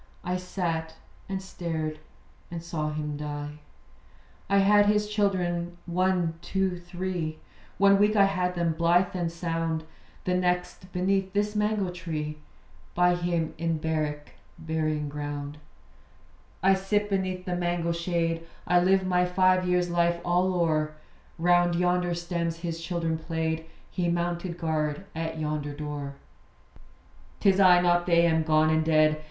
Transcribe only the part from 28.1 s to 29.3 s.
am gone and dead.